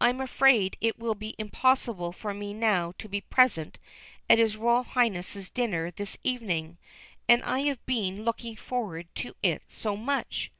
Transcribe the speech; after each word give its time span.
I'm 0.00 0.20
afraid 0.20 0.76
it 0.80 0.98
will 0.98 1.14
be 1.14 1.36
impossible 1.38 2.10
for 2.10 2.34
me 2.34 2.52
now 2.52 2.92
to 2.98 3.08
be 3.08 3.20
present 3.20 3.78
at 4.28 4.36
his 4.40 4.56
Royal 4.56 4.82
Highness's 4.82 5.48
dinner 5.48 5.92
this 5.92 6.16
evening, 6.24 6.76
and 7.28 7.40
I 7.44 7.60
have 7.60 7.86
been 7.86 8.24
looking 8.24 8.56
forward 8.56 9.06
to 9.14 9.36
it 9.44 9.62
so 9.68 9.96
much." 9.96 10.50